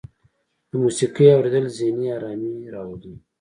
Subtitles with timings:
[0.69, 3.13] د موسیقۍ اوریدل ذهني ارامۍ راولي.